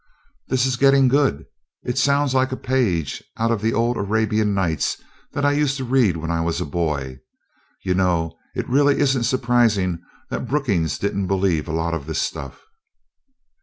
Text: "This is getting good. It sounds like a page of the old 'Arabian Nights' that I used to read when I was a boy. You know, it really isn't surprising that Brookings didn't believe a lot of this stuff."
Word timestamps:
"This 0.47 0.65
is 0.65 0.77
getting 0.81 1.09
good. 1.09 1.45
It 1.83 1.95
sounds 1.95 2.33
like 2.33 2.51
a 2.51 2.57
page 2.57 3.23
of 3.37 3.61
the 3.61 3.71
old 3.75 3.97
'Arabian 3.97 4.55
Nights' 4.55 4.97
that 5.33 5.45
I 5.45 5.51
used 5.51 5.77
to 5.77 5.83
read 5.83 6.17
when 6.17 6.31
I 6.31 6.41
was 6.41 6.59
a 6.59 6.65
boy. 6.65 7.19
You 7.83 7.93
know, 7.93 8.35
it 8.55 8.67
really 8.67 8.97
isn't 8.99 9.25
surprising 9.25 9.99
that 10.31 10.47
Brookings 10.47 10.97
didn't 10.97 11.27
believe 11.27 11.67
a 11.67 11.71
lot 11.71 11.93
of 11.93 12.07
this 12.07 12.19
stuff." 12.19 12.65